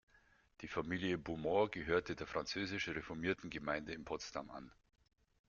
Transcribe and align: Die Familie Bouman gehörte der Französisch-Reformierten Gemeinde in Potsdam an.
Die 0.61 0.67
Familie 0.67 1.19
Bouman 1.19 1.69
gehörte 1.69 2.15
der 2.15 2.25
Französisch-Reformierten 2.25 3.51
Gemeinde 3.51 3.93
in 3.93 4.03
Potsdam 4.03 4.49
an. 4.49 4.71